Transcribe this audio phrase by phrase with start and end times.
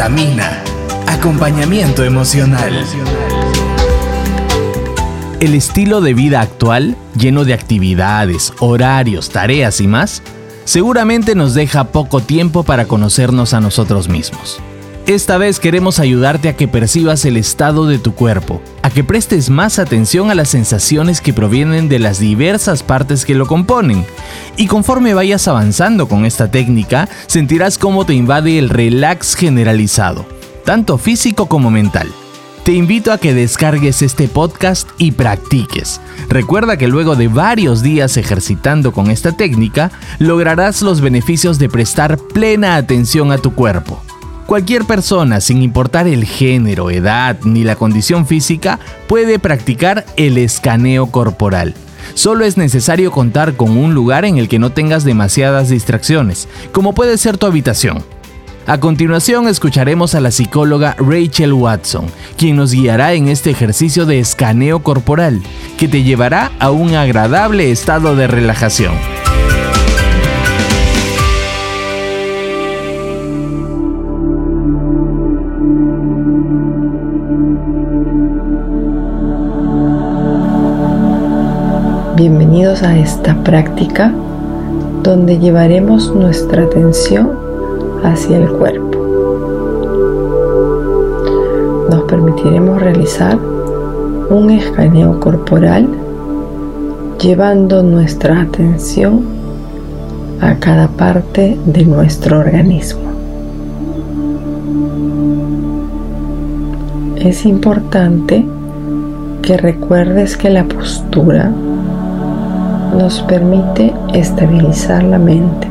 [0.00, 0.62] Vitamina.
[1.08, 2.72] Acompañamiento emocional.
[5.40, 10.22] El estilo de vida actual, lleno de actividades, horarios, tareas y más,
[10.64, 14.62] seguramente nos deja poco tiempo para conocernos a nosotros mismos.
[15.10, 19.50] Esta vez queremos ayudarte a que percibas el estado de tu cuerpo, a que prestes
[19.50, 24.06] más atención a las sensaciones que provienen de las diversas partes que lo componen.
[24.56, 30.26] Y conforme vayas avanzando con esta técnica, sentirás cómo te invade el relax generalizado,
[30.64, 32.06] tanto físico como mental.
[32.62, 36.00] Te invito a que descargues este podcast y practiques.
[36.28, 39.90] Recuerda que luego de varios días ejercitando con esta técnica,
[40.20, 44.00] lograrás los beneficios de prestar plena atención a tu cuerpo.
[44.50, 51.06] Cualquier persona, sin importar el género, edad ni la condición física, puede practicar el escaneo
[51.12, 51.72] corporal.
[52.14, 56.94] Solo es necesario contar con un lugar en el que no tengas demasiadas distracciones, como
[56.94, 58.02] puede ser tu habitación.
[58.66, 62.06] A continuación escucharemos a la psicóloga Rachel Watson,
[62.36, 65.40] quien nos guiará en este ejercicio de escaneo corporal,
[65.78, 68.94] que te llevará a un agradable estado de relajación.
[82.20, 84.12] Bienvenidos a esta práctica
[85.02, 87.30] donde llevaremos nuestra atención
[88.04, 88.98] hacia el cuerpo.
[91.88, 93.38] Nos permitiremos realizar
[94.28, 95.88] un escaneo corporal
[97.18, 99.22] llevando nuestra atención
[100.42, 103.00] a cada parte de nuestro organismo.
[107.16, 108.44] Es importante
[109.40, 111.50] que recuerdes que la postura
[112.96, 115.68] nos permite estabilizar la mente,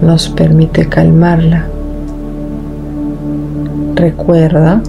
[0.00, 1.66] nos permite calmarla.
[3.94, 4.82] Recuerda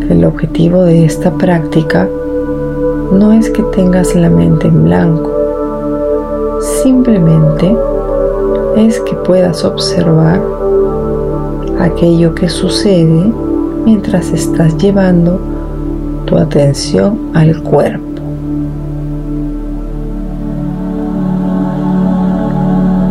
[0.00, 2.08] que el objetivo de esta práctica
[3.12, 5.30] no es que tengas la mente en blanco,
[6.82, 7.76] simplemente
[8.76, 10.40] es que puedas observar
[11.80, 13.32] aquello que sucede
[13.84, 15.40] mientras estás llevando
[16.26, 18.07] tu atención al cuerpo.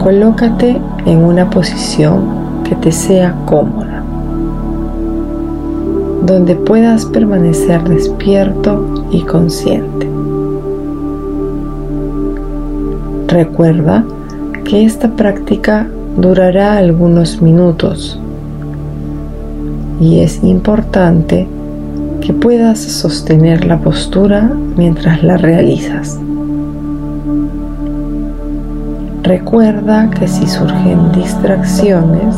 [0.07, 4.01] Colócate en una posición que te sea cómoda,
[6.25, 10.07] donde puedas permanecer despierto y consciente.
[13.28, 14.06] Recuerda
[14.63, 18.18] que esta práctica durará algunos minutos
[20.00, 21.50] y es importante
[22.22, 26.18] que puedas sostener la postura mientras la realizas.
[29.27, 32.33] Recuerda que si surgen distracciones,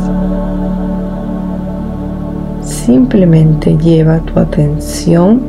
[2.64, 5.40] simplemente lleva tu atención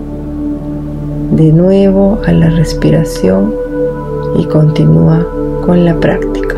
[1.30, 3.54] de nuevo a la respiración
[4.36, 5.26] y continúa
[5.64, 6.56] con la práctica.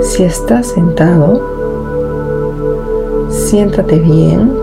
[0.00, 1.42] Si estás sentado,
[3.28, 4.54] siéntate bien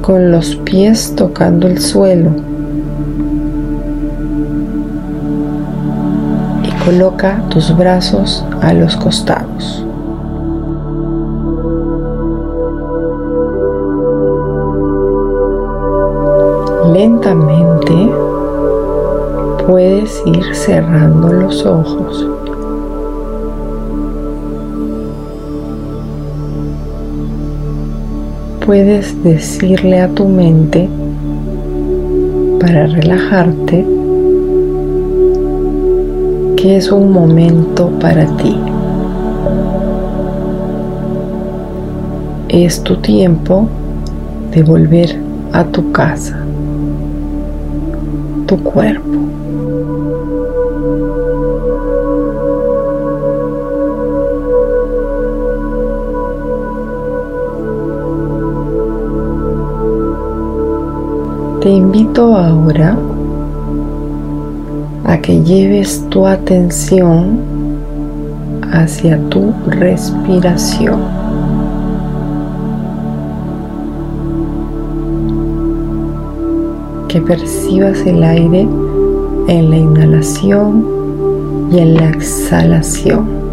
[0.00, 2.53] con los pies tocando el suelo
[6.84, 9.86] Coloca tus brazos a los costados.
[16.92, 18.12] Lentamente
[19.66, 22.28] puedes ir cerrando los ojos.
[28.66, 30.86] Puedes decirle a tu mente
[32.60, 33.93] para relajarte
[36.70, 38.56] es un momento para ti.
[42.48, 43.68] Es tu tiempo
[44.50, 45.20] de volver
[45.52, 46.38] a tu casa,
[48.46, 49.02] tu cuerpo.
[61.60, 62.96] Te invito ahora
[65.04, 67.38] a que lleves tu atención
[68.72, 71.00] hacia tu respiración.
[77.08, 78.66] Que percibas el aire
[79.48, 80.84] en la inhalación
[81.70, 83.43] y en la exhalación.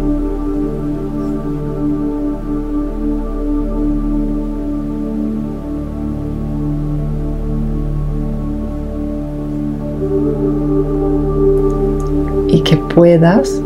[12.64, 13.60] Que puedas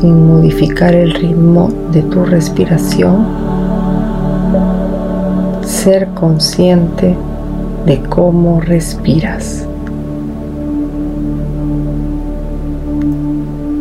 [0.00, 3.24] sin modificar el ritmo de tu respiración,
[5.64, 7.16] ser consciente
[7.86, 9.66] de cómo respiras.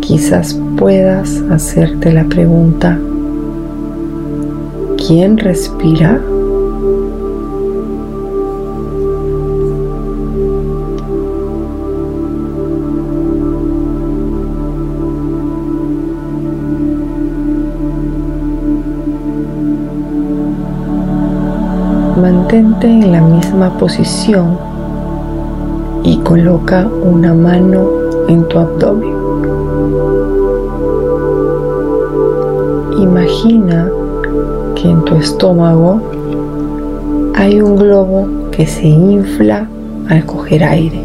[0.02, 3.00] Quizás puedas hacerte la pregunta,
[4.98, 6.20] ¿quién respira?
[22.32, 24.58] Mantente en la misma posición
[26.04, 27.90] y coloca una mano
[28.30, 29.14] en tu abdomen.
[32.98, 33.90] Imagina
[34.76, 36.02] que en tu estómago
[37.36, 39.68] hay un globo que se infla
[40.08, 41.04] al coger aire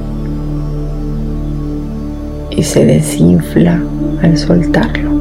[2.51, 3.81] y se desinfla
[4.23, 5.16] al soltarlo.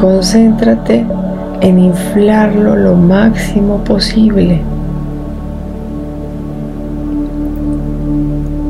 [0.00, 1.04] Concéntrate
[1.60, 4.60] en inflarlo lo máximo posible.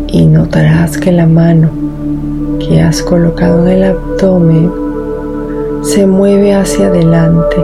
[0.07, 1.69] Y notarás que la mano
[2.59, 4.73] que has colocado en el abdomen
[5.83, 7.57] se mueve hacia adelante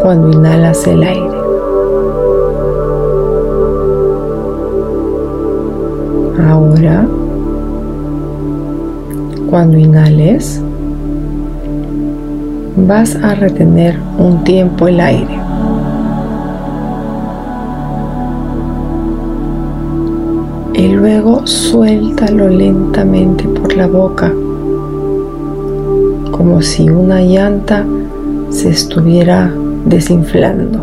[0.00, 1.38] cuando inhalas el aire.
[6.48, 7.06] Ahora,
[9.50, 10.62] cuando inhales,
[12.76, 15.38] vas a retener un tiempo el aire.
[20.74, 24.32] Y luego suéltalo lentamente por la boca,
[26.32, 27.86] como si una llanta
[28.50, 29.52] se estuviera
[29.84, 30.80] desinflando.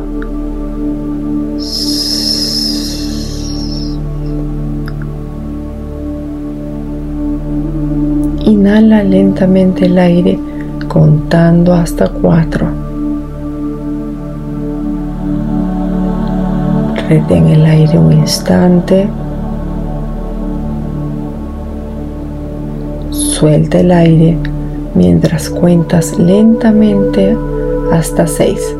[8.45, 10.39] Inhala lentamente el aire
[10.91, 12.67] contando hasta cuatro.
[17.07, 19.07] Retén el aire un instante.
[23.11, 24.37] Suelta el aire
[24.93, 27.37] mientras cuentas lentamente
[27.93, 28.75] hasta seis.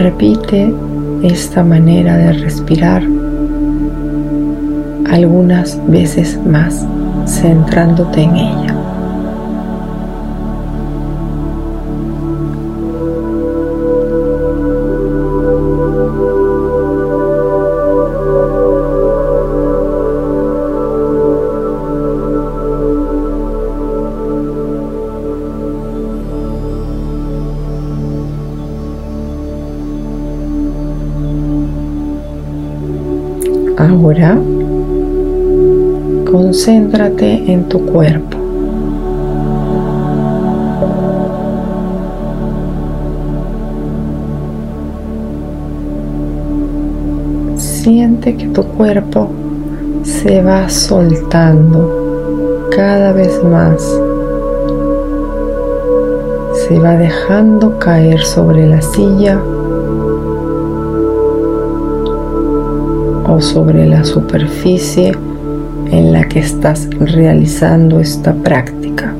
[0.00, 0.74] Repite
[1.22, 3.02] esta manera de respirar
[5.10, 6.86] algunas veces más,
[7.26, 8.69] centrándote en ella.
[33.80, 34.38] Ahora,
[36.30, 38.36] concéntrate en tu cuerpo.
[47.56, 49.28] Siente que tu cuerpo
[50.02, 53.80] se va soltando cada vez más.
[56.52, 59.40] Se va dejando caer sobre la silla
[63.30, 65.12] o sobre la superficie
[65.92, 69.14] en la que estás realizando esta práctica.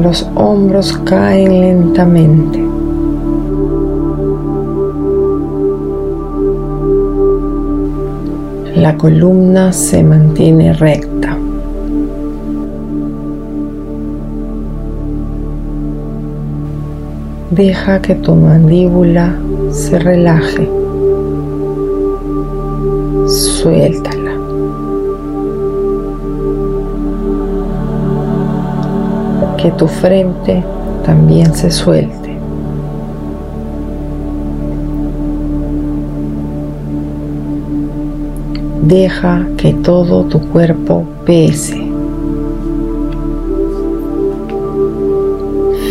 [0.00, 2.64] Los hombros caen lentamente.
[8.76, 11.09] La columna se mantiene recta.
[17.50, 19.34] Deja que tu mandíbula
[19.72, 20.70] se relaje.
[23.26, 24.30] Suéltala.
[29.56, 30.62] Que tu frente
[31.04, 32.38] también se suelte.
[38.82, 41.84] Deja que todo tu cuerpo pese.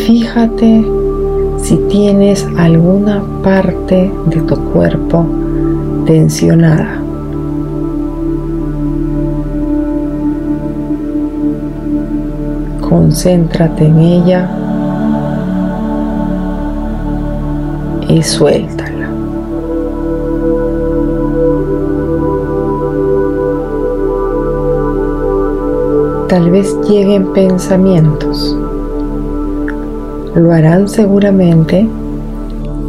[0.06, 0.99] Fíjate
[1.70, 5.24] si tienes alguna parte de tu cuerpo
[6.08, 7.00] tensionada.
[12.82, 14.50] Concéntrate en ella
[18.08, 19.12] y suéltala.
[26.30, 28.58] Tal vez lleguen pensamientos
[30.36, 31.88] lo harán seguramente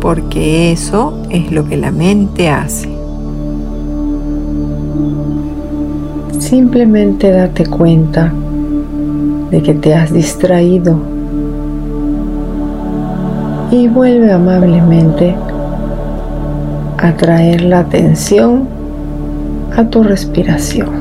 [0.01, 2.89] porque eso es lo que la mente hace.
[6.39, 8.33] Simplemente date cuenta
[9.51, 10.99] de que te has distraído
[13.71, 15.35] y vuelve amablemente
[16.99, 18.69] a traer la atención
[19.77, 21.00] a tu respiración.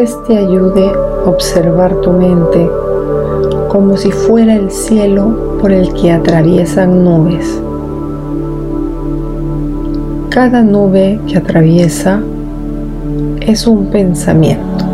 [0.00, 0.90] Te ayude
[1.26, 2.70] a observar tu mente
[3.68, 7.60] como si fuera el cielo por el que atraviesan nubes.
[10.30, 12.22] Cada nube que atraviesa
[13.42, 14.86] es un pensamiento.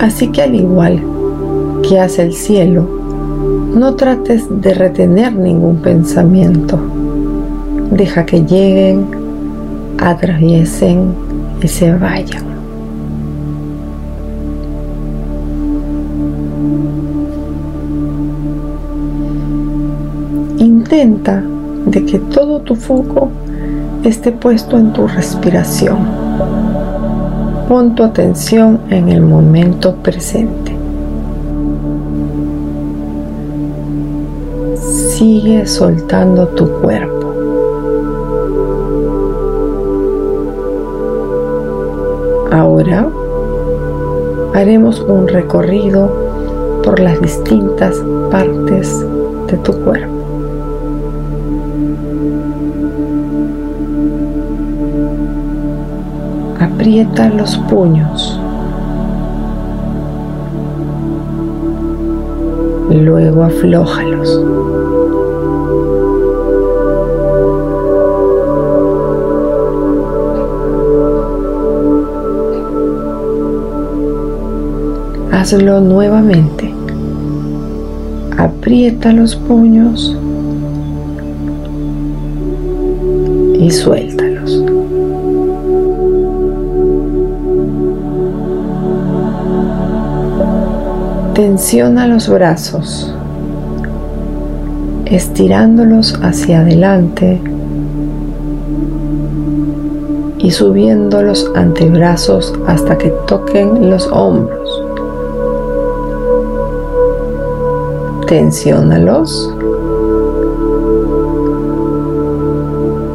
[0.00, 1.02] Así que al igual
[1.82, 2.86] que hace el cielo,
[3.74, 6.78] no trates de retener ningún pensamiento.
[7.90, 9.06] Deja que lleguen,
[9.98, 11.14] atraviesen
[11.62, 12.44] y se vayan.
[20.58, 21.42] Intenta
[21.86, 23.30] de que todo tu foco
[24.04, 25.98] esté puesto en tu respiración.
[27.68, 30.76] Pon tu atención en el momento presente.
[35.10, 37.17] Sigue soltando tu cuerpo.
[44.54, 46.12] Haremos un recorrido
[46.84, 47.96] por las distintas
[48.30, 49.04] partes
[49.48, 50.14] de tu cuerpo.
[56.60, 58.40] Aprieta los puños.
[62.90, 64.40] Luego aflójalos.
[75.32, 76.72] Hazlo nuevamente.
[78.36, 80.16] Aprieta los puños
[83.58, 84.64] y suéltalos.
[91.34, 93.14] Tensiona los brazos,
[95.06, 97.40] estirándolos hacia adelante
[100.38, 104.57] y subiendo los antebrazos hasta que toquen los hombros.
[108.28, 109.54] Tensiónalos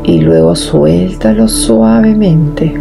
[0.05, 2.74] y luego suéltalos suavemente.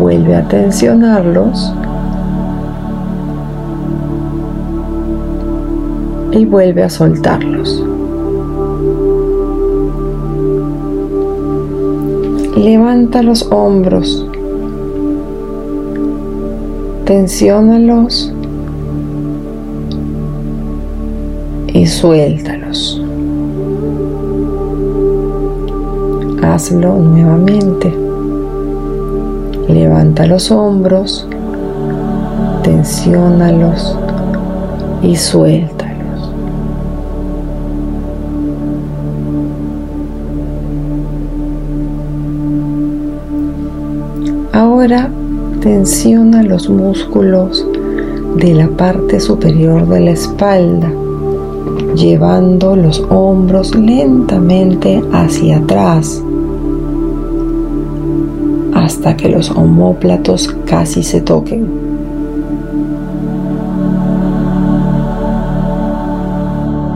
[0.00, 1.72] Vuelve a tensionarlos
[6.32, 7.84] y vuelve a soltarlos.
[12.56, 14.27] Levanta los hombros
[17.08, 18.30] tensiónalos
[21.68, 23.02] y suéltalos.
[26.42, 27.90] Hazlo nuevamente.
[29.70, 31.26] Levanta los hombros,
[32.62, 33.96] tensiónalos
[35.02, 36.30] y suéltalos.
[44.52, 45.10] Ahora
[45.60, 47.66] tensiona los músculos
[48.36, 50.90] de la parte superior de la espalda,
[51.94, 56.22] llevando los hombros lentamente hacia atrás
[58.74, 61.66] hasta que los homóplatos casi se toquen.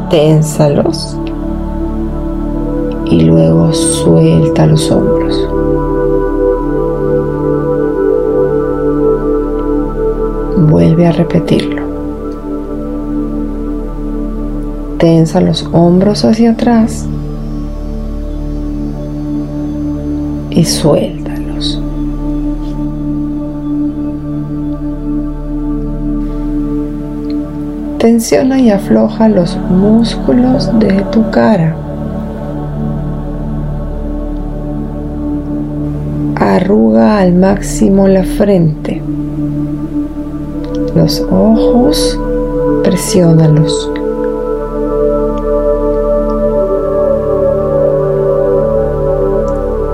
[0.08, 1.18] Ténsalos
[3.10, 5.51] y luego suelta los hombros.
[10.68, 11.82] Vuelve a repetirlo.
[14.98, 17.04] Tensa los hombros hacia atrás
[20.50, 21.82] y suéltalos.
[27.98, 31.74] Tensiona y afloja los músculos de tu cara.
[36.36, 39.02] Arruga al máximo la frente
[40.94, 42.18] los ojos,
[42.82, 43.90] presiónalos.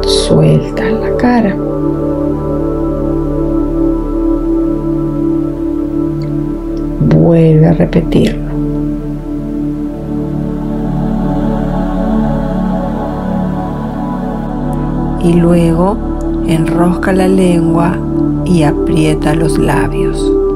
[0.06, 1.56] Suelta la cara.
[7.00, 8.48] Vuelve a repetirlo.
[15.28, 15.98] y luego
[16.46, 17.98] enrosca la lengua
[18.44, 20.47] y aprieta los labios.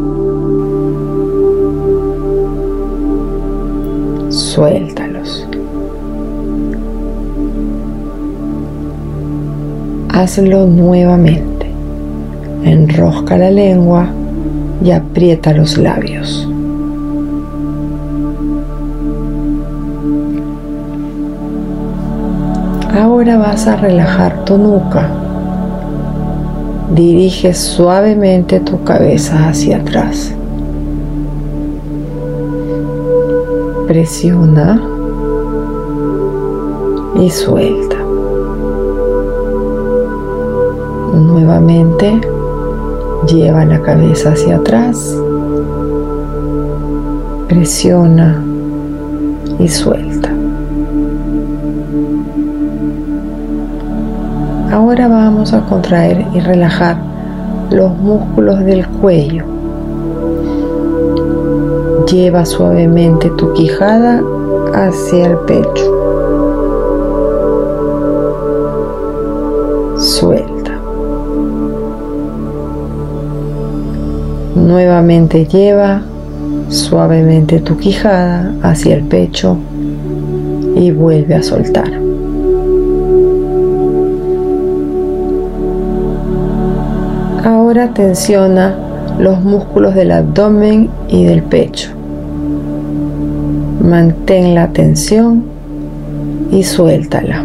[4.55, 5.49] Suéltalos.
[10.11, 11.71] Hazlo nuevamente.
[12.63, 14.09] Enrosca la lengua
[14.85, 16.47] y aprieta los labios.
[22.95, 25.09] Ahora vas a relajar tu nuca.
[26.95, 30.35] Dirige suavemente tu cabeza hacia atrás.
[33.93, 34.81] Presiona
[37.21, 37.99] y suelta.
[41.15, 42.19] Nuevamente
[43.27, 45.15] lleva la cabeza hacia atrás.
[47.49, 48.43] Presiona
[49.59, 50.31] y suelta.
[54.73, 56.97] Ahora vamos a contraer y relajar
[57.71, 59.52] los músculos del cuello.
[62.13, 64.23] Lleva suavemente tu quijada
[64.75, 65.99] hacia el pecho.
[69.97, 70.73] Suelta.
[74.55, 76.03] Nuevamente lleva
[76.69, 79.57] suavemente tu quijada hacia el pecho
[80.77, 81.91] y vuelve a soltar.
[87.43, 88.77] Ahora tensiona
[89.19, 91.92] los músculos del abdomen y del pecho.
[93.81, 95.45] Mantén la tensión
[96.51, 97.45] y suéltala.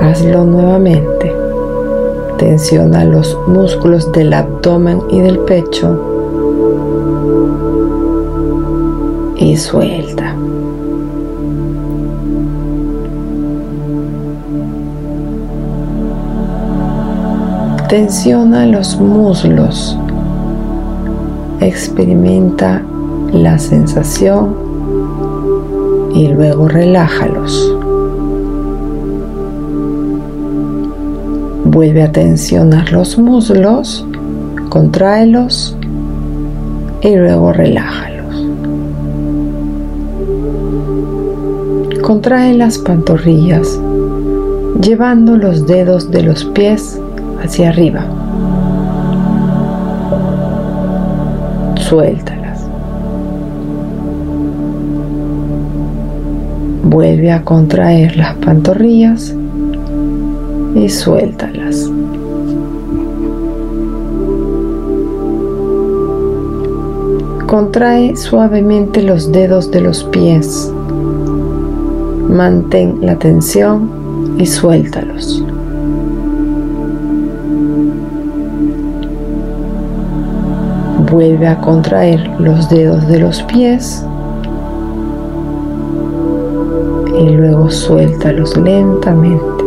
[0.00, 1.32] Hazlo nuevamente.
[2.38, 5.98] Tensiona los músculos del abdomen y del pecho
[9.36, 10.34] y suelta.
[17.88, 19.98] Tensiona los muslos.
[21.60, 22.82] Experimenta
[23.32, 24.54] la sensación
[26.14, 27.76] y luego relájalos.
[31.66, 34.06] Vuelve a tensionar los muslos,
[34.70, 35.76] contráelos
[37.02, 38.46] y luego relájalos.
[42.02, 43.78] Contrae las pantorrillas,
[44.80, 46.98] llevando los dedos de los pies
[47.42, 48.19] hacia arriba.
[51.90, 52.64] Suéltalas.
[56.84, 59.34] Vuelve a contraer las pantorrillas
[60.76, 61.90] y suéltalas.
[67.48, 70.72] Contrae suavemente los dedos de los pies.
[72.28, 75.42] Mantén la tensión y suéltalos.
[81.10, 84.04] Vuelve a contraer los dedos de los pies
[87.18, 89.64] y luego suéltalos lentamente.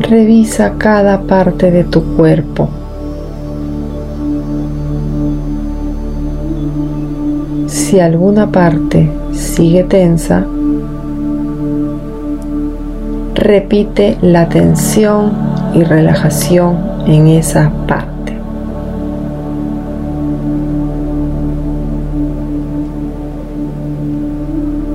[0.00, 2.68] Revisa cada parte de tu cuerpo.
[7.66, 10.46] Si alguna parte sigue tensa,
[13.42, 15.32] repite la tensión
[15.74, 18.36] y relajación en esa parte.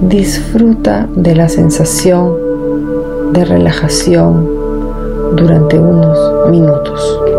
[0.02, 2.34] Disfruta de la sensación
[3.34, 4.48] de relajación
[5.36, 7.37] durante unos minutos.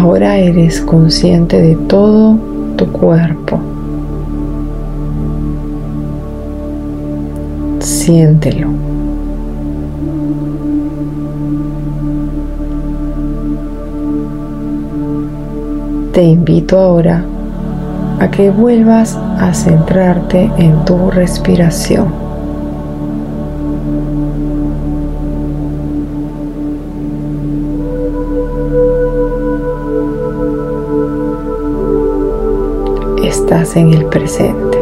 [0.00, 2.38] Ahora eres consciente de todo
[2.78, 3.60] tu cuerpo.
[7.80, 8.68] Siéntelo.
[16.14, 17.22] Te invito ahora
[18.20, 22.19] a que vuelvas a centrarte en tu respiración.
[33.50, 34.78] Estás en el presente.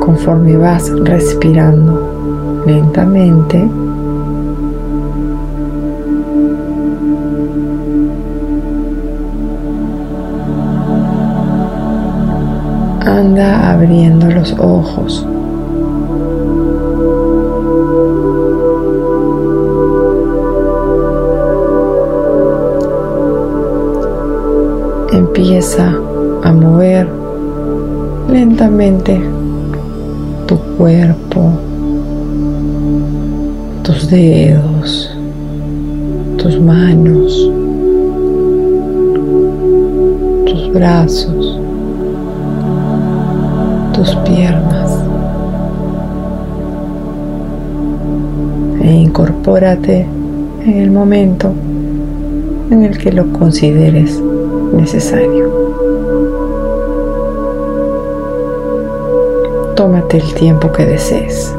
[0.00, 3.58] Conforme vas respirando lentamente,
[13.04, 15.24] anda abriendo los ojos.
[25.56, 25.90] Empieza
[26.42, 27.08] a mover
[28.30, 29.18] lentamente
[30.46, 31.50] tu cuerpo,
[33.82, 35.16] tus dedos,
[36.36, 37.50] tus manos,
[40.44, 41.58] tus brazos,
[43.94, 45.00] tus piernas.
[48.82, 50.06] E incorpórate
[50.66, 51.50] en el momento
[52.70, 54.20] en el que lo consideres
[54.72, 55.50] necesario.
[59.74, 61.54] Tómate el tiempo que desees.